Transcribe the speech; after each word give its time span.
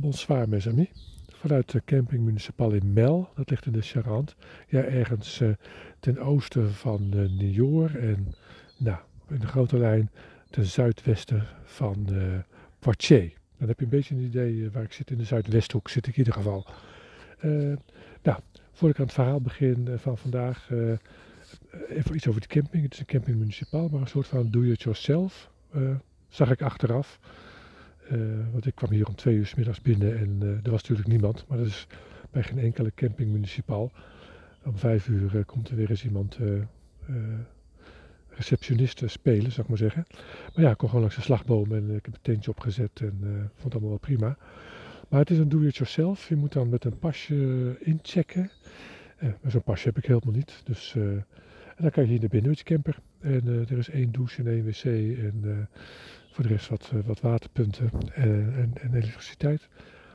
Bonsoir 0.00 0.48
mes 0.48 0.68
amis. 0.68 0.88
Vanuit 1.32 1.70
de 1.70 1.82
camping 1.84 2.24
Municipal 2.24 2.72
in 2.72 2.92
Mel, 2.92 3.28
dat 3.34 3.50
ligt 3.50 3.66
in 3.66 3.72
de 3.72 3.82
Charente. 3.82 4.34
Ja, 4.68 4.82
ergens 4.82 5.40
uh, 5.40 5.50
ten 6.00 6.18
oosten 6.18 6.72
van 6.72 7.10
uh, 7.14 8.04
en 8.04 8.34
nou, 8.76 8.98
in 9.28 9.38
de 9.38 9.46
grote 9.46 9.78
lijn 9.78 10.10
ten 10.50 10.64
zuidwesten 10.64 11.46
van 11.64 12.06
uh, 12.10 12.38
Poitiers. 12.78 13.32
Dan 13.58 13.68
heb 13.68 13.78
je 13.78 13.84
een 13.84 13.90
beetje 13.90 14.14
een 14.14 14.20
idee 14.20 14.70
waar 14.70 14.82
ik 14.82 14.92
zit. 14.92 15.10
In 15.10 15.18
de 15.18 15.24
zuidwesthoek 15.24 15.88
zit 15.88 16.06
ik 16.06 16.12
in 16.12 16.18
ieder 16.18 16.34
geval. 16.34 16.66
nou, 18.22 18.38
voordat 18.72 18.90
ik 18.90 18.98
aan 18.98 19.04
het 19.04 19.12
verhaal 19.12 19.40
begin 19.40 19.88
van 19.96 20.18
vandaag, 20.18 20.70
even 21.88 22.14
iets 22.14 22.28
over 22.28 22.40
de 22.40 22.46
camping. 22.46 22.82
Het 22.82 22.92
is 22.92 22.98
een 22.98 23.06
camping 23.06 23.38
municipal, 23.38 23.88
maar 23.88 24.00
een 24.00 24.06
soort 24.06 24.26
van 24.26 24.50
do-it-yourself, 24.50 25.50
zag 26.28 26.50
ik 26.50 26.62
achteraf. 26.62 27.20
Uh, 28.12 28.52
want 28.52 28.66
ik 28.66 28.74
kwam 28.74 28.90
hier 28.90 29.06
om 29.06 29.14
twee 29.14 29.36
uur 29.36 29.52
middags 29.56 29.80
binnen 29.80 30.18
en 30.18 30.38
uh, 30.42 30.48
er 30.48 30.70
was 30.70 30.80
natuurlijk 30.80 31.08
niemand. 31.08 31.44
Maar 31.48 31.58
dat 31.58 31.66
is 31.66 31.86
bij 32.30 32.42
geen 32.42 32.58
enkele 32.58 32.92
camping 32.94 33.30
municipal. 33.30 33.92
Om 34.64 34.78
vijf 34.78 35.08
uur 35.08 35.34
uh, 35.34 35.44
komt 35.46 35.68
er 35.68 35.76
weer 35.76 35.90
eens 35.90 36.04
iemand 36.04 36.38
receptioniste 38.28 39.08
spelen, 39.08 39.50
zou 39.50 39.62
ik 39.62 39.68
maar 39.68 39.78
zeggen. 39.78 40.06
Maar 40.54 40.64
ja, 40.64 40.70
ik 40.70 40.76
kom 40.76 40.88
gewoon 40.88 41.02
langs 41.02 41.16
de 41.16 41.22
slagboom 41.22 41.72
en 41.72 41.90
ik 41.90 42.04
heb 42.04 42.14
een 42.14 42.20
tentje 42.22 42.50
opgezet 42.50 43.00
en 43.00 43.18
vond 43.54 43.62
het 43.62 43.72
allemaal 43.72 43.90
wel 43.90 43.98
prima. 43.98 44.36
Maar 45.08 45.20
het 45.20 45.30
is 45.30 45.38
een 45.38 45.48
do-it-yourself. 45.48 46.28
Je 46.28 46.36
moet 46.36 46.52
dan 46.52 46.68
met 46.68 46.84
een 46.84 46.98
pasje 46.98 47.76
inchecken. 47.80 48.50
maar 49.20 49.50
zo'n 49.50 49.62
pasje 49.62 49.88
heb 49.88 49.98
ik 49.98 50.04
helemaal 50.04 50.34
niet. 50.34 50.62
Dus, 50.64 50.94
en 50.94 51.24
dan 51.78 51.90
kan 51.90 52.02
je 52.02 52.08
hier 52.08 52.20
naar 52.20 52.28
binnen 52.28 52.50
met. 52.50 52.98
En 53.20 53.46
er 53.46 53.78
is 53.78 53.90
één 53.90 54.12
douche 54.12 54.42
en 54.42 54.48
één 54.48 54.64
wc 54.64 54.84
en 54.84 55.68
voor 56.38 56.46
de 56.46 56.54
rest 56.54 56.68
wat, 56.68 56.90
eh, 56.94 56.98
wat 57.06 57.20
waterpunten 57.20 57.90
en, 58.14 58.54
en, 58.54 58.72
en, 58.80 58.94
elektriciteit. 58.94 59.68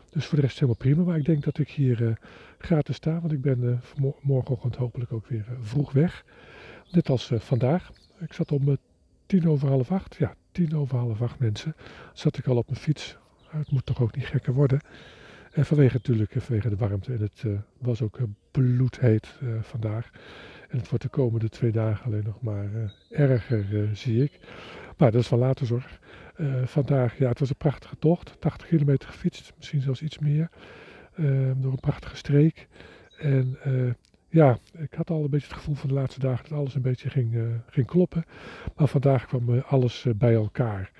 Dus 0.09 0.25
voor 0.25 0.35
de 0.35 0.43
rest 0.43 0.55
helemaal 0.55 0.75
prima. 0.75 1.03
Maar 1.03 1.17
ik 1.17 1.25
denk 1.25 1.43
dat 1.43 1.57
ik 1.57 1.69
hier 1.69 2.01
uh, 2.01 2.15
gratis 2.57 2.95
sta. 2.95 3.19
Want 3.19 3.31
ik 3.31 3.41
ben 3.41 3.63
uh, 3.63 4.11
morgenochtend 4.21 4.75
hopelijk 4.75 5.11
ook 5.11 5.27
weer 5.27 5.45
vroeg 5.61 5.91
weg. 5.91 6.25
Net 6.91 7.09
als 7.09 7.31
vandaag. 7.35 7.91
Ik 8.19 8.33
zat 8.33 8.51
om 8.51 8.77
tien 9.25 9.49
over 9.49 9.67
half 9.67 9.91
acht. 9.91 10.15
Ja, 10.15 10.35
tien 10.51 10.75
over 10.75 10.97
half 10.97 11.21
acht 11.21 11.39
mensen. 11.39 11.75
Zat 12.13 12.37
ik 12.37 12.47
al 12.47 12.57
op 12.57 12.67
mijn 12.67 12.79
fiets. 12.79 13.17
Het 13.47 13.71
moet 13.71 13.85
toch 13.85 14.01
ook 14.01 14.15
niet 14.15 14.25
gekker 14.25 14.53
worden. 14.53 14.81
En 15.51 15.65
vanwege 15.65 15.93
natuurlijk 15.93 16.33
vanwege 16.37 16.69
de 16.69 16.75
warmte. 16.75 17.13
En 17.13 17.21
het 17.21 17.43
was 17.77 18.01
ook 18.01 18.19
bloedheet 18.51 19.39
vandaag. 19.61 20.09
En 20.69 20.77
het 20.77 20.89
wordt 20.89 21.03
de 21.03 21.09
komende 21.09 21.49
twee 21.49 21.71
dagen 21.71 22.05
alleen 22.05 22.23
nog 22.23 22.41
maar 22.41 22.93
erger, 23.09 23.89
zie 23.93 24.23
ik. 24.23 24.39
Maar 24.97 25.11
dat 25.11 25.21
is 25.21 25.27
van 25.27 25.39
later 25.39 25.65
zorg. 25.65 25.99
Uh, 26.37 26.65
vandaag, 26.65 27.17
ja, 27.17 27.27
het 27.27 27.39
was 27.39 27.49
een 27.49 27.55
prachtige 27.55 27.97
tocht. 27.99 28.35
80 28.39 28.67
kilometer 28.67 29.09
gefietst, 29.09 29.53
misschien 29.57 29.81
zelfs 29.81 30.01
iets 30.01 30.19
meer. 30.19 30.49
Uh, 31.15 31.51
door 31.55 31.71
een 31.71 31.79
prachtige 31.79 32.15
streek. 32.15 32.67
En 33.17 33.57
uh, 33.67 33.91
ja, 34.29 34.57
ik 34.77 34.93
had 34.93 35.09
al 35.09 35.23
een 35.23 35.29
beetje 35.29 35.47
het 35.47 35.57
gevoel 35.57 35.75
van 35.75 35.89
de 35.89 35.95
laatste 35.95 36.19
dagen 36.19 36.49
dat 36.49 36.57
alles 36.57 36.75
een 36.75 36.81
beetje 36.81 37.09
ging, 37.09 37.37
ging 37.69 37.87
kloppen. 37.87 38.25
Maar 38.75 38.87
vandaag 38.87 39.25
kwam 39.25 39.59
alles 39.59 40.05
bij 40.15 40.33
elkaar. 40.33 40.91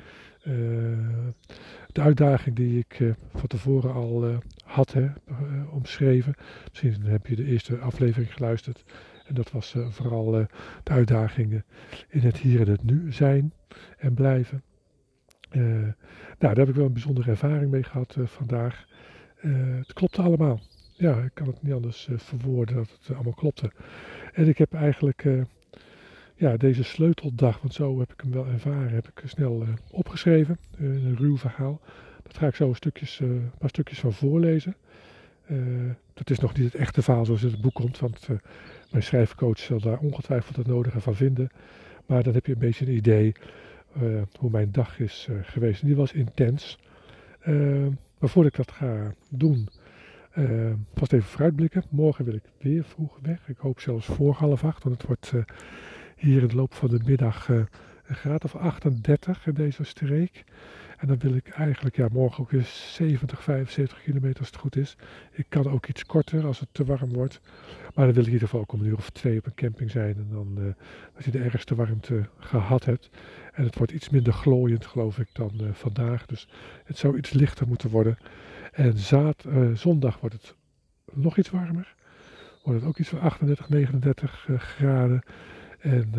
de 1.92 2.02
uitdaging 2.02 2.56
die 2.56 2.80
ik 2.80 3.16
van 3.34 3.48
tevoren 3.48 3.94
al 3.94 4.40
had 4.64 4.94
hè, 4.94 5.08
omschreven. 5.72 6.36
Misschien 6.70 7.06
heb 7.06 7.28
je 7.28 7.36
de 7.36 7.46
eerste 7.46 7.78
aflevering 7.78 8.34
geluisterd. 8.34 8.84
En 9.34 9.42
dat 9.42 9.52
was 9.52 9.76
vooral 9.90 10.32
de 10.32 10.48
uitdagingen 10.84 11.66
in 12.10 12.20
het 12.20 12.38
hier 12.38 12.62
en 12.62 12.70
het 12.70 12.84
nu 12.84 13.14
zijn 13.14 13.54
en 13.98 14.14
blijven. 14.14 14.64
Uh, 15.52 15.64
nou, 15.64 15.94
daar 16.38 16.56
heb 16.56 16.70
ik 16.70 16.76
wel 16.76 16.86
een 16.86 16.94
bijzondere 16.94 17.30
ervaring 17.30 17.72
mee 17.72 17.84
gehad 17.84 18.18
vandaag. 18.24 18.86
Het 19.38 19.94
klopte 19.94 20.22
allemaal. 20.22 20.60
Ja, 20.94 21.18
ik 21.22 21.32
kan 21.34 21.48
het 21.48 21.62
niet 21.62 21.74
anders 21.74 22.10
verwoorden 22.16 22.76
dat 22.76 22.98
het 23.02 23.16
allemaal 23.16 23.34
klopte. 23.34 23.72
En 24.34 24.48
ik 24.48 24.58
heb 24.58 24.74
eigenlijk 24.74 25.26
ja, 26.36 26.58
deze 26.58 26.84
sleuteldag, 26.84 27.62
want 27.62 27.74
zo 27.74 28.00
heb 28.00 28.12
ik 28.14 28.22
hem 28.22 28.32
wel 28.32 28.48
ervaren, 28.48 28.94
heb 28.94 29.08
ik 29.08 29.22
snel 29.26 29.66
opgeschreven. 29.92 30.58
een 30.78 31.16
ruw 31.18 31.38
verhaal. 31.38 31.82
Dat 32.24 32.38
ga 32.38 32.48
ik 32.48 32.56
zo 32.56 32.70
een, 32.70 32.76
stukjes, 32.76 33.20
een 33.20 33.52
paar 33.58 33.70
stukjes 33.70 34.00
van 34.00 34.14
voorlezen. 34.14 34.76
Dat 36.14 36.30
is 36.30 36.40
nog 36.40 36.54
niet 36.54 36.66
het 36.66 36.76
echte 36.76 37.02
verhaal 37.02 37.26
zoals 37.26 37.42
het 37.42 37.50
in 37.50 37.56
het 37.56 37.66
boek 37.66 37.74
komt, 37.74 38.00
want 38.00 38.28
mijn 38.92 39.04
schrijfcoach 39.04 39.60
zal 39.60 39.80
daar 39.80 39.98
ongetwijfeld 39.98 40.56
het 40.56 40.68
nodige 40.68 41.00
van 41.00 41.16
vinden. 41.16 41.50
Maar 42.06 42.24
dan 42.24 42.34
heb 42.34 42.46
je 42.46 42.54
een 42.54 42.60
beetje 42.60 42.86
een 42.86 42.96
idee 42.96 43.36
uh, 44.02 44.22
hoe 44.40 44.50
mijn 44.50 44.72
dag 44.72 45.00
is 45.00 45.28
geweest. 45.42 45.86
die 45.86 45.96
was 45.96 46.14
intens. 46.14 46.80
Uh, 47.48 47.88
maar 48.20 48.30
voordat 48.30 48.52
ik 48.52 48.66
dat 48.66 48.72
ga 48.72 49.14
doen, 49.30 49.68
vast 50.94 51.14
even 51.14 51.30
vooruitblikken. 51.30 51.84
Morgen 51.90 52.26
wil 52.26 52.34
ik 52.34 52.44
weer 52.60 52.84
vroeg 52.84 53.20
weg. 53.22 53.48
Ik 53.48 53.58
hoop 53.58 53.80
zelfs 53.80 54.06
voor 54.06 54.34
half 54.34 54.64
acht, 54.64 54.84
want 54.84 54.96
het 54.98 55.08
wordt 55.08 55.32
hier 56.16 56.42
in 56.42 56.48
de 56.48 56.56
loop 56.56 56.74
van 56.74 56.90
de 56.90 57.00
middag 57.06 57.50
een 58.06 58.16
graad 58.16 58.44
of 58.44 58.56
38 58.56 59.48
in 59.48 59.54
deze 59.54 59.84
streek. 59.84 60.44
En 60.98 61.08
dan 61.08 61.18
wil 61.18 61.36
ik 61.36 61.50
eigenlijk 61.50 61.96
ja, 61.96 62.08
morgen 62.12 62.44
ook 62.44 62.52
weer 62.52 62.66
70, 62.66 63.44
75 63.44 64.04
kilometer 64.04 64.40
als 64.40 64.48
het 64.48 64.60
goed 64.60 64.76
is. 64.76 64.96
Ik 65.32 65.46
kan 65.50 65.70
ook 65.70 65.88
iets 65.88 66.06
korter 66.06 66.46
als 66.46 66.60
het 66.60 66.70
te 66.72 66.86
warm 66.86 67.14
wordt. 67.14 67.40
Maar 67.94 68.06
dan 68.06 68.14
wil 68.14 68.24
ik 68.24 68.28
in 68.28 68.34
ieder 68.34 68.48
geval 68.48 68.60
ook 68.60 68.72
om 68.72 68.80
een 68.80 68.86
uur 68.86 68.98
of 68.98 69.10
twee 69.10 69.38
op 69.38 69.46
een 69.46 69.54
camping 69.54 69.92
zijn. 69.92 70.16
En 70.16 70.28
dan 70.32 70.56
uh, 70.58 70.66
als 71.16 71.26
je 71.26 71.32
de 71.32 71.40
ergste 71.40 71.76
warmte 71.76 72.30
gehad 72.38 72.86
hebt. 72.86 73.10
En 73.54 73.64
het 73.64 73.78
wordt 73.78 73.92
iets 73.92 74.10
minder 74.10 74.34
glooiend 74.34 74.86
geloof 74.86 75.20
ik 75.20 75.28
dan 75.34 75.52
uh, 75.62 75.68
vandaag. 75.72 76.26
Dus 76.26 76.48
het 76.84 76.98
zou 76.98 77.18
iets 77.18 77.34
lichter 77.34 77.68
moeten 77.68 77.90
worden. 77.90 78.18
En 78.72 78.98
zaad, 78.98 79.44
uh, 79.48 79.76
zondag 79.76 80.20
wordt 80.20 80.36
het 80.36 80.56
nog 81.14 81.38
iets 81.38 81.50
warmer. 81.50 81.96
Wordt 82.64 82.80
het 82.80 82.90
ook 82.90 82.98
iets 82.98 83.10
van 83.10 83.20
38, 83.20 83.70
39 83.70 84.48
graden. 84.58 85.22
En 85.80 86.12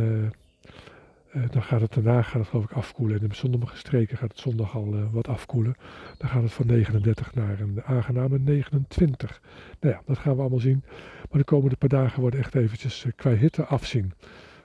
uh, 1.35 1.43
dan 1.51 1.63
gaat 1.63 1.81
het 1.81 1.93
daarna 1.93 2.23
gaat 2.23 2.41
het, 2.41 2.49
geloof 2.49 2.65
ik 2.65 2.73
afkoelen. 2.73 3.21
En 3.21 3.29
in 3.29 3.35
sommige 3.35 3.77
streken 3.77 4.17
gaat 4.17 4.31
het 4.31 4.41
zondag 4.41 4.75
al 4.75 4.95
uh, 4.95 5.03
wat 5.13 5.29
afkoelen. 5.29 5.75
Dan 6.19 6.29
gaat 6.29 6.43
het 6.43 6.53
van 6.53 6.67
39 6.67 7.35
naar 7.35 7.61
een 7.61 7.83
aangename 7.85 8.39
29. 8.39 9.41
Nou 9.81 9.95
ja, 9.95 10.03
dat 10.07 10.19
gaan 10.19 10.35
we 10.35 10.41
allemaal 10.41 10.59
zien. 10.59 10.83
Maar 11.31 11.39
de 11.39 11.45
komende 11.45 11.77
paar 11.77 11.89
dagen 11.89 12.21
worden 12.21 12.41
echt 12.41 12.55
eventjes 12.55 13.05
uh, 13.05 13.13
qua 13.17 13.31
hitte 13.31 13.65
afzien. 13.65 14.13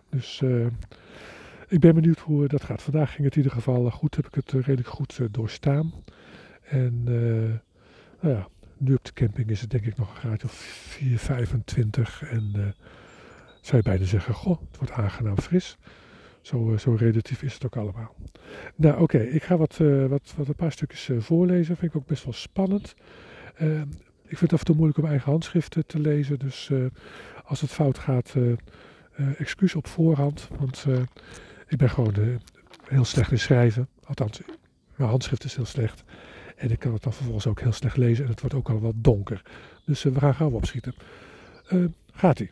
Dus 0.10 0.44
ik 1.68 1.80
ben 1.80 1.96
benieuwd 1.96 2.20
hoe 2.20 2.48
dat 2.48 2.64
gaat. 2.64 2.82
Vandaag 2.82 3.12
ging 3.14 3.24
het 3.24 3.36
in 3.36 3.42
ieder 3.42 3.58
geval 3.58 3.90
goed. 3.90 4.16
Heb 4.16 4.28
ik 4.28 4.36
het 4.36 4.52
redelijk 4.52 4.88
goed 4.88 5.20
doorstaan. 5.32 5.94
En 6.62 7.04
nou 8.20 8.36
ja, 8.36 8.48
nu 8.78 8.94
op 8.94 9.04
de 9.06 9.14
camping 9.14 9.50
is 9.50 9.62
het 9.62 9.70
denk 9.70 9.86
ik 9.86 9.98
nog 9.98 10.10
een 10.10 10.16
graadje 10.16 10.48
of 10.48 10.54
4, 10.54 11.20
25. 11.20 12.24
En 12.24 12.76
zou 13.62 13.78
je 13.78 13.90
bijna 13.90 14.06
zeggen, 14.06 14.34
goh, 14.34 14.60
het 14.70 14.78
wordt 14.78 14.94
aangenaam 14.94 15.38
fris. 15.38 15.78
Zo, 16.42 16.72
eh, 16.72 16.78
zo 16.78 16.94
relatief 16.94 17.42
is 17.44 17.54
het 17.54 17.66
ook 17.66 17.78
allemaal. 17.78 18.16
Nou, 18.76 19.02
oké, 19.02 19.18
ik 19.18 19.44
ga 19.44 19.58
wat, 19.58 19.80
uh, 19.82 20.06
wat, 20.06 20.34
wat 20.38 20.48
een 20.48 20.56
paar 20.56 20.72
stukjes 20.72 21.10
uh, 21.10 21.20
voorlezen. 21.20 21.78
Vind 21.78 21.94
ik 21.94 22.02
ook 22.02 22.08
best 22.08 22.24
wel 22.24 22.34
spannend. 22.34 22.96
Uh, 23.62 23.82
ik 24.26 24.38
vind 24.38 24.42
het 24.42 24.54
af 24.54 24.60
en 24.60 24.66
toe 24.66 24.76
moeilijk 24.76 25.00
om 25.00 25.06
eigen 25.06 25.32
handschriften 25.32 25.86
te 25.86 26.00
lezen. 26.00 26.40
Dus 26.40 26.72
als 27.44 27.62
het 27.62 27.70
fout 27.70 27.98
gaat, 27.98 28.36
excuus 29.38 29.76
op 29.76 29.88
voorhand. 29.88 30.48
Want 30.60 30.86
ik 31.68 31.78
ben 31.78 31.90
gewoon 31.90 32.14
heel 32.84 33.06
slecht 33.06 33.32
in 33.32 33.40
schrijven. 33.40 33.88
Althans, 34.04 34.42
mijn 34.96 35.10
handschrift 35.10 35.44
is 35.44 35.56
heel 35.56 35.66
slecht. 35.66 36.04
En 36.56 36.72
ik 36.72 36.80
kan 36.80 36.94
het 36.94 37.04
dan 37.04 37.14
vervolgens 37.14 37.48
ook 37.48 37.62
heel 37.62 37.72
slecht 37.72 37.98
lezen. 37.98 38.24
En 38.24 38.32
het 38.32 38.42
wordt 38.42 38.56
ook 38.56 38.70
al 38.70 38.80
wat 38.80 38.96
donker. 38.96 39.42
Dus 39.86 40.04
we 40.04 40.20
gaan 40.20 40.36
gauw 40.36 40.52
opschieten. 40.52 40.94
Gaat-ie. 42.12 42.52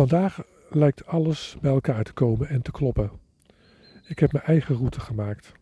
Vandaag 0.00 0.42
lijkt 0.70 1.06
alles 1.06 1.56
bij 1.60 1.70
elkaar 1.70 2.04
te 2.04 2.12
komen 2.12 2.48
en 2.48 2.62
te 2.62 2.70
kloppen. 2.70 3.10
Ik 4.06 4.18
heb 4.18 4.32
mijn 4.32 4.44
eigen 4.44 4.74
route 4.74 5.00
gemaakt. 5.00 5.52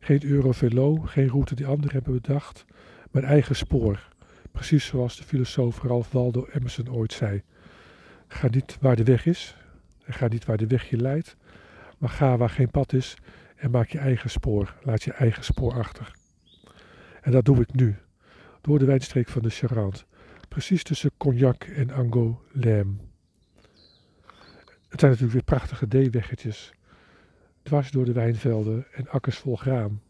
Geen 0.00 0.24
Eurovelo, 0.24 0.94
geen 0.94 1.28
route 1.28 1.54
die 1.54 1.66
anderen 1.66 1.92
hebben 1.92 2.12
bedacht. 2.12 2.64
Mijn 3.10 3.24
eigen 3.24 3.56
spoor. 3.56 4.08
Precies 4.52 4.86
zoals 4.86 5.16
de 5.16 5.22
filosoof 5.22 5.82
Ralph 5.82 6.12
Waldo 6.12 6.46
Emerson 6.52 6.92
ooit 6.92 7.12
zei. 7.12 7.42
Ga 8.26 8.48
niet 8.48 8.76
waar 8.80 8.96
de 8.96 9.04
weg 9.04 9.26
is. 9.26 9.56
En 10.04 10.12
ga 10.12 10.28
niet 10.28 10.44
waar 10.44 10.56
de 10.56 10.66
weg 10.66 10.88
je 10.88 10.96
leidt. 10.96 11.36
Maar 11.98 12.10
ga 12.10 12.36
waar 12.36 12.50
geen 12.50 12.70
pad 12.70 12.92
is 12.92 13.16
en 13.56 13.70
maak 13.70 13.88
je 13.88 13.98
eigen 13.98 14.30
spoor. 14.30 14.74
Laat 14.82 15.02
je 15.02 15.12
eigen 15.12 15.44
spoor 15.44 15.72
achter. 15.72 16.12
En 17.20 17.32
dat 17.32 17.44
doe 17.44 17.60
ik 17.60 17.74
nu. 17.74 17.96
Door 18.60 18.78
de 18.78 18.84
wijnstreek 18.84 19.28
van 19.28 19.42
de 19.42 19.50
Charente. 19.50 20.04
Precies 20.48 20.82
tussen 20.82 21.10
Cognac 21.16 21.64
en 21.64 21.90
Angoulême. 21.90 23.09
Het 24.90 25.00
zijn 25.00 25.10
natuurlijk 25.10 25.32
weer 25.32 25.58
prachtige 25.58 25.86
D-weggetjes. 25.88 26.72
Dwars 27.62 27.90
door 27.90 28.04
de 28.04 28.12
wijnvelden 28.12 28.86
en 28.92 29.08
akkers 29.08 29.38
vol 29.38 29.56
graan. 29.56 30.02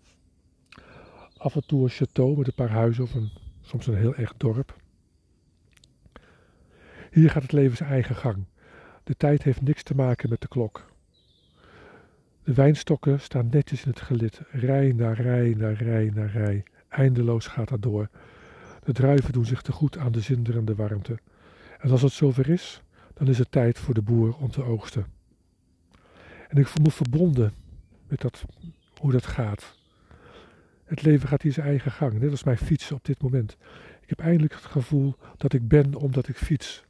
Af 1.36 1.54
en 1.54 1.66
toe 1.66 1.82
een 1.82 1.90
château 1.90 2.38
met 2.38 2.46
een 2.46 2.54
paar 2.54 2.70
huizen 2.70 3.04
of 3.04 3.14
een, 3.14 3.30
soms 3.60 3.86
een 3.86 3.96
heel 3.96 4.14
echt 4.14 4.34
dorp. 4.36 4.76
Hier 7.10 7.30
gaat 7.30 7.42
het 7.42 7.52
leven 7.52 7.76
zijn 7.76 7.90
eigen 7.90 8.16
gang. 8.16 8.44
De 9.04 9.16
tijd 9.16 9.42
heeft 9.42 9.62
niks 9.62 9.82
te 9.82 9.94
maken 9.94 10.28
met 10.28 10.40
de 10.40 10.48
klok. 10.48 10.88
De 12.44 12.54
wijnstokken 12.54 13.20
staan 13.20 13.48
netjes 13.50 13.84
in 13.84 13.90
het 13.90 14.00
gelid, 14.00 14.40
rij 14.50 14.92
na 14.92 15.12
rij 15.12 15.54
na 15.56 15.70
rij 15.70 16.10
na 16.14 16.26
rij. 16.26 16.62
Eindeloos 16.88 17.46
gaat 17.46 17.68
dat 17.68 17.82
door. 17.82 18.08
De 18.84 18.92
druiven 18.92 19.32
doen 19.32 19.46
zich 19.46 19.62
te 19.62 19.72
goed 19.72 19.98
aan 19.98 20.12
de 20.12 20.20
zinderende 20.20 20.74
warmte. 20.74 21.18
En 21.78 21.90
als 21.90 22.02
het 22.02 22.12
zover 22.12 22.48
is, 22.48 22.82
dan 23.20 23.28
is 23.28 23.38
het 23.38 23.50
tijd 23.50 23.78
voor 23.78 23.94
de 23.94 24.02
boer 24.02 24.36
om 24.36 24.50
te 24.50 24.62
oogsten. 24.62 25.06
En 26.48 26.56
ik 26.56 26.66
voel 26.66 26.84
me 26.84 26.90
verbonden 26.90 27.52
met 28.08 28.20
dat, 28.20 28.44
hoe 28.96 29.12
dat 29.12 29.26
gaat. 29.26 29.74
Het 30.84 31.02
leven 31.02 31.28
gaat 31.28 31.42
hier 31.42 31.52
zijn 31.52 31.66
eigen 31.66 31.90
gang, 31.90 32.18
net 32.18 32.30
als 32.30 32.44
mijn 32.44 32.58
fietsen 32.58 32.96
op 32.96 33.04
dit 33.04 33.22
moment. 33.22 33.56
Ik 34.00 34.08
heb 34.08 34.20
eindelijk 34.20 34.54
het 34.54 34.64
gevoel 34.64 35.14
dat 35.36 35.52
ik 35.52 35.68
ben 35.68 35.94
omdat 35.94 36.28
ik 36.28 36.36
fiets. 36.36 36.84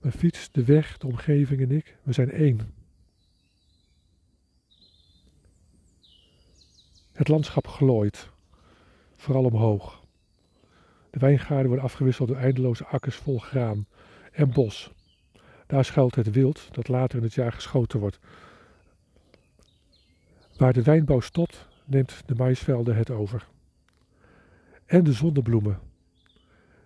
Mijn 0.00 0.14
fiets, 0.14 0.50
de 0.52 0.64
weg, 0.64 0.98
de 0.98 1.06
omgeving 1.06 1.60
en 1.60 1.70
ik, 1.70 1.96
we 2.02 2.12
zijn 2.12 2.30
één. 2.30 2.74
Het 7.12 7.28
landschap 7.28 7.66
glooit, 7.66 8.28
vooral 9.16 9.44
omhoog. 9.44 10.04
De 11.10 11.18
wijngaarden 11.18 11.66
worden 11.66 11.84
afgewisseld 11.84 12.28
door 12.28 12.36
eindeloze 12.36 12.84
akkers 12.86 13.16
vol 13.16 13.38
graan 13.38 13.86
en 14.32 14.52
bos. 14.52 14.92
Daar 15.72 15.84
schuilt 15.84 16.14
het 16.14 16.30
wild 16.30 16.68
dat 16.74 16.88
later 16.88 17.18
in 17.18 17.24
het 17.24 17.34
jaar 17.34 17.52
geschoten 17.52 18.00
wordt. 18.00 18.18
Waar 20.56 20.72
de 20.72 20.82
wijnbouw 20.82 21.20
stopt, 21.20 21.68
neemt 21.84 22.22
de 22.26 22.34
maïsvelden 22.34 22.96
het 22.96 23.10
over. 23.10 23.48
En 24.86 25.04
de 25.04 25.12
zonnebloemen. 25.12 25.80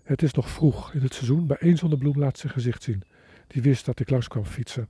Het 0.03 0.23
is 0.23 0.33
nog 0.33 0.49
vroeg 0.49 0.93
in 0.93 1.03
het 1.03 1.15
seizoen, 1.15 1.47
maar 1.47 1.57
één 1.57 1.77
zonnebloem 1.77 2.19
laat 2.19 2.39
zijn 2.39 2.53
gezicht 2.53 2.83
zien. 2.83 3.03
Die 3.47 3.63
wist 3.63 3.85
dat 3.85 4.01
ik 4.01 4.11
langs 4.11 4.29
kwam 4.29 4.45
fietsen. 4.45 4.89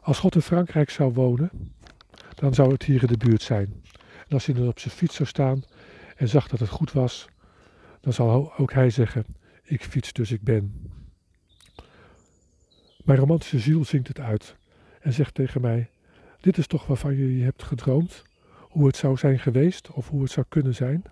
Als 0.00 0.18
God 0.18 0.34
in 0.34 0.42
Frankrijk 0.42 0.90
zou 0.90 1.12
wonen, 1.12 1.50
dan 2.34 2.54
zou 2.54 2.72
het 2.72 2.82
hier 2.82 3.02
in 3.02 3.08
de 3.08 3.16
buurt 3.16 3.42
zijn. 3.42 3.82
En 4.28 4.34
als 4.34 4.46
hij 4.46 4.54
dan 4.54 4.68
op 4.68 4.78
zijn 4.78 4.94
fiets 4.94 5.14
zou 5.14 5.28
staan 5.28 5.62
en 6.16 6.28
zag 6.28 6.48
dat 6.48 6.60
het 6.60 6.68
goed 6.68 6.92
was, 6.92 7.28
dan 8.00 8.12
zal 8.12 8.56
ook 8.56 8.72
hij 8.72 8.90
zeggen: 8.90 9.24
Ik 9.62 9.84
fiets 9.84 10.12
dus 10.12 10.32
ik 10.32 10.42
ben. 10.42 10.90
Mijn 13.04 13.18
romantische 13.18 13.58
ziel 13.58 13.84
zingt 13.84 14.08
het 14.08 14.20
uit 14.20 14.56
en 15.00 15.12
zegt 15.12 15.34
tegen 15.34 15.60
mij: 15.60 15.90
Dit 16.40 16.58
is 16.58 16.66
toch 16.66 16.86
waarvan 16.86 17.16
je 17.16 17.44
hebt 17.44 17.62
gedroomd, 17.62 18.24
hoe 18.60 18.86
het 18.86 18.96
zou 18.96 19.16
zijn 19.16 19.38
geweest 19.38 19.90
of 19.90 20.08
hoe 20.08 20.22
het 20.22 20.30
zou 20.30 20.46
kunnen 20.48 20.74
zijn. 20.74 21.02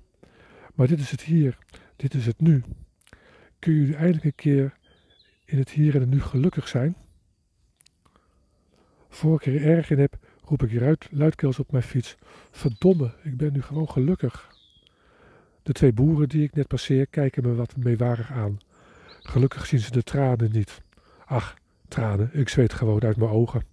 Maar 0.74 0.86
dit 0.86 1.00
is 1.00 1.10
het 1.10 1.22
hier, 1.22 1.58
dit 1.96 2.14
is 2.14 2.26
het 2.26 2.40
nu. 2.40 2.62
Kun 3.58 3.74
je 3.86 3.96
eindelijk 3.96 4.24
een 4.24 4.34
keer 4.34 4.76
in 5.44 5.58
het 5.58 5.70
hier 5.70 5.94
en 5.94 6.00
het 6.00 6.10
nu 6.10 6.20
gelukkig 6.20 6.68
zijn? 6.68 6.96
Voor 9.08 9.34
ik 9.34 9.46
er 9.46 9.62
erg 9.66 9.90
in 9.90 9.98
heb, 9.98 10.18
roep 10.44 10.62
ik 10.62 11.06
luidkeels 11.10 11.58
op 11.58 11.72
mijn 11.72 11.82
fiets. 11.82 12.16
Verdomme, 12.50 13.14
ik 13.22 13.36
ben 13.36 13.52
nu 13.52 13.62
gewoon 13.62 13.90
gelukkig. 13.90 14.55
De 15.66 15.72
twee 15.72 15.92
boeren 15.92 16.28
die 16.28 16.42
ik 16.42 16.54
net 16.54 16.66
passeer 16.66 17.06
kijken 17.06 17.42
me 17.42 17.54
wat 17.54 17.76
meewarig 17.76 18.30
aan. 18.30 18.58
Gelukkig 19.22 19.66
zien 19.66 19.80
ze 19.80 19.90
de 19.90 20.02
tranen 20.02 20.52
niet. 20.52 20.82
Ach, 21.24 21.56
tranen, 21.88 22.30
ik 22.32 22.48
zweet 22.48 22.72
gewoon 22.72 23.02
uit 23.02 23.16
mijn 23.16 23.30
ogen. 23.30 23.64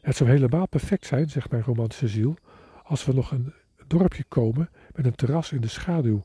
Het 0.00 0.16
zou 0.16 0.30
helemaal 0.30 0.68
perfect 0.68 1.06
zijn, 1.06 1.30
zegt 1.30 1.50
mijn 1.50 1.62
romantische 1.62 2.08
ziel, 2.08 2.36
als 2.82 3.04
we 3.04 3.12
nog 3.12 3.30
een 3.30 3.52
dorpje 3.86 4.24
komen 4.28 4.70
met 4.94 5.06
een 5.06 5.14
terras 5.14 5.52
in 5.52 5.60
de 5.60 5.68
schaduw, 5.68 6.22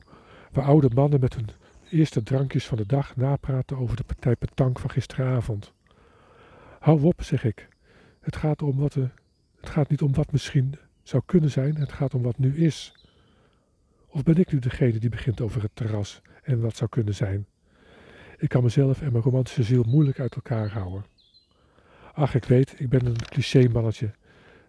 waar 0.52 0.64
oude 0.64 0.90
mannen 0.94 1.20
met 1.20 1.34
hun 1.34 1.48
eerste 1.90 2.22
drankjes 2.22 2.66
van 2.66 2.76
de 2.76 2.86
dag 2.86 3.16
napraten 3.16 3.76
over 3.76 3.96
de 3.96 4.04
partij 4.04 4.36
petank 4.36 4.78
van 4.78 4.90
gisteravond. 4.90 5.72
Hou 6.78 7.02
op, 7.02 7.22
zeg 7.22 7.44
ik. 7.44 7.68
Het 8.20 8.36
gaat, 8.36 8.62
om 8.62 8.78
wat 8.78 8.94
het 8.94 9.10
gaat 9.60 9.88
niet 9.88 10.02
om 10.02 10.14
wat 10.14 10.32
misschien 10.32 10.74
zou 11.02 11.22
kunnen 11.26 11.50
zijn, 11.50 11.76
het 11.76 11.92
gaat 11.92 12.14
om 12.14 12.22
wat 12.22 12.38
nu 12.38 12.56
is. 12.56 12.97
Of 14.08 14.22
ben 14.22 14.36
ik 14.36 14.52
nu 14.52 14.58
degene 14.58 14.98
die 14.98 15.10
begint 15.10 15.40
over 15.40 15.62
het 15.62 15.70
terras 15.74 16.20
en 16.42 16.60
wat 16.60 16.76
zou 16.76 16.90
kunnen 16.90 17.14
zijn? 17.14 17.46
Ik 18.38 18.48
kan 18.48 18.62
mezelf 18.62 19.02
en 19.02 19.12
mijn 19.12 19.24
romantische 19.24 19.62
ziel 19.62 19.82
moeilijk 19.82 20.20
uit 20.20 20.34
elkaar 20.34 20.70
houden. 20.70 21.04
Ach, 22.14 22.34
ik 22.34 22.44
weet, 22.44 22.80
ik 22.80 22.88
ben 22.88 23.06
een 23.06 23.16
cliché-mannetje. 23.16 24.10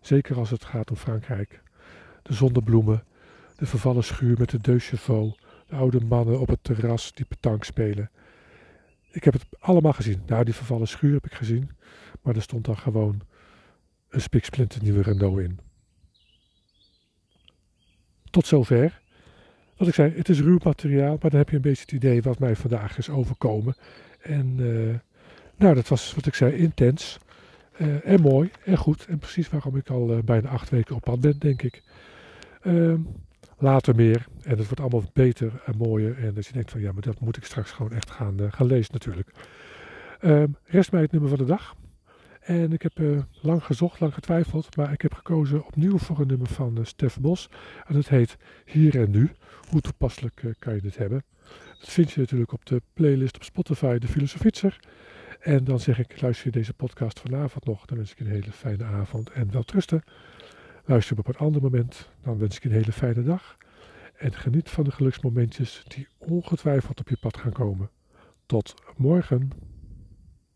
Zeker 0.01 0.38
als 0.38 0.50
het 0.50 0.65
gaat 0.65 0.89
om 0.89 0.95
Frankrijk. 0.95 1.62
De 2.24 2.33
zonnebloemen, 2.33 3.03
de 3.56 3.65
vervallen 3.65 4.03
schuur 4.03 4.38
met 4.38 4.50
de 4.50 4.57
deux 4.57 4.89
de 4.89 5.75
oude 5.75 6.00
mannen 6.00 6.39
op 6.39 6.47
het 6.47 6.63
terras 6.63 7.13
die 7.13 7.25
petank 7.25 7.63
spelen. 7.63 8.12
Ik 9.12 9.24
heb 9.24 9.33
het 9.33 9.45
allemaal 9.59 9.94
gezien. 9.94 10.21
Nou, 10.25 10.44
die 10.44 10.53
vervallen 10.53 10.88
schuur 10.88 11.13
heb 11.13 11.25
ik 11.25 11.33
gezien. 11.33 11.69
Maar 12.21 12.36
er 12.36 12.41
stond 12.41 12.65
dan 12.65 12.77
gewoon 12.77 13.21
een 14.09 14.21
spiksplinternieuwe 14.21 15.01
Renault 15.01 15.39
in. 15.39 15.59
Tot 18.30 18.47
zover. 18.47 19.01
Wat 19.80 19.88
ik 19.88 19.94
zei, 19.94 20.14
het 20.16 20.30
is 20.30 20.40
ruw 20.40 20.58
materiaal, 20.64 21.18
maar 21.22 21.30
dan 21.30 21.40
heb 21.40 21.50
je 21.50 21.56
een 21.56 21.62
beetje 21.62 21.81
het 21.81 21.92
idee 21.92 22.22
wat 22.22 22.40
mij 22.40 22.56
vandaag 22.56 22.98
is 22.98 23.10
overkomen. 23.10 23.76
En 24.22 24.56
uh, 24.60 24.96
nou, 25.56 25.76
dat 25.76 25.88
was 25.88 26.14
wat 26.16 26.26
ik 26.26 26.34
zei, 26.34 26.54
intens. 26.54 27.20
Uh, 27.78 28.08
en 28.08 28.22
mooi 28.22 28.52
en 28.66 28.78
goed. 28.78 29.06
En 29.06 29.18
precies 29.18 29.50
waarom 29.50 29.76
ik 29.76 29.90
al 29.90 30.12
uh, 30.12 30.22
bijna 30.24 30.50
acht 30.50 30.70
weken 30.70 30.96
op 30.96 31.02
pad 31.02 31.20
ben, 31.20 31.40
denk 31.40 31.62
ik. 31.62 31.84
Ehm, 32.62 33.00
later 33.58 33.96
meer. 33.96 34.26
En 34.44 34.58
het 34.58 34.66
wordt 34.66 34.80
allemaal 34.80 35.04
beter 35.14 35.62
en 35.66 35.78
mooier. 35.78 36.24
En 36.24 36.34
dat 36.34 36.46
je 36.46 36.54
denkt 36.54 36.72
van 36.72 36.82
ja, 36.82 36.92
maar 36.92 37.02
dat 37.02 37.20
moet 37.20 37.38
ik 37.38 37.46
straks 37.46 37.72
gewoon 37.72 37.92
echt 37.92 38.12
gaan, 38.12 38.38
gaan 38.52 38.68
lezen 38.68 38.94
natuurlijk. 38.94 39.30
Um, 40.22 40.56
rest 40.66 40.92
mij 40.92 41.02
het 41.02 41.12
nummer 41.12 41.30
van 41.30 41.38
de 41.40 41.46
dag. 41.46 41.75
En 42.40 42.74
ik 42.74 42.82
heb 42.82 43.25
lang 43.42 43.64
gezocht, 43.64 44.00
lang 44.00 44.14
getwijfeld, 44.14 44.75
maar 44.75 44.92
ik 44.92 45.02
heb 45.02 45.14
gekozen 45.14 45.66
opnieuw 45.66 45.98
voor 45.98 46.20
een 46.20 46.28
nummer 46.28 46.48
van 46.48 46.78
uh, 46.78 46.86
Stef 46.86 47.20
Bos. 47.20 47.50
En 47.88 47.94
dat 47.94 48.08
heet 48.08 48.38
Hier 48.66 49.02
en 49.02 49.12
Nu. 49.12 49.32
Hoe 49.69 49.81
toepasselijk 49.81 50.44
uh, 50.44 50.51
kan 50.60 50.75
je 50.75 50.81
dit 50.81 50.98
hebben? 50.98 51.24
Dat 51.80 51.89
vind 51.89 52.12
je 52.12 52.19
natuurlijk 52.19 52.51
op 52.51 52.66
de 52.66 52.81
playlist 52.94 53.36
op 53.36 53.44
Spotify, 53.44 53.98
De 53.98 54.07
Filosofietser. 54.07 54.80
En 55.39 55.63
dan 55.63 55.80
zeg 55.80 56.00
ik, 56.00 56.21
luister 56.21 56.45
je 56.45 56.51
deze 56.51 56.74
podcast 56.74 57.19
vanavond 57.19 57.66
nog, 57.66 57.86
dan 57.86 57.98
wens 57.98 58.12
ik 58.12 58.19
een 58.19 58.27
hele 58.27 58.51
fijne 58.51 58.83
avond 58.83 59.30
en 59.30 59.51
wel 59.51 59.63
trusten. 59.63 60.04
Luister 60.86 61.18
op 61.18 61.27
een 61.27 61.38
ander 61.38 61.62
moment, 61.62 62.10
dan 62.24 62.38
wens 62.38 62.56
ik 62.56 62.63
een 62.63 62.71
hele 62.71 62.92
fijne 62.92 63.24
dag. 63.24 63.57
En 64.18 64.33
geniet 64.33 64.69
van 64.69 64.83
de 64.83 64.92
geluksmomentjes 64.92 65.83
die 65.88 66.07
ongetwijfeld 66.18 67.00
op 67.00 67.10
je 67.10 67.18
pad 67.18 67.38
gaan 67.38 67.51
komen. 67.51 67.89
Tot 68.45 68.74
morgen. 68.95 69.50